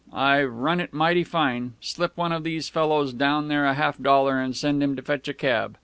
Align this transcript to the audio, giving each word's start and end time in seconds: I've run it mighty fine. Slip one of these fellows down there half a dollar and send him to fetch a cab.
I've 0.11 0.51
run 0.51 0.79
it 0.79 0.93
mighty 0.95 1.23
fine. 1.23 1.73
Slip 1.79 2.17
one 2.17 2.31
of 2.31 2.43
these 2.43 2.69
fellows 2.69 3.13
down 3.13 3.49
there 3.49 3.71
half 3.71 3.99
a 3.99 4.01
dollar 4.01 4.39
and 4.39 4.57
send 4.57 4.81
him 4.81 4.95
to 4.95 5.03
fetch 5.03 5.27
a 5.27 5.33
cab. 5.35 5.77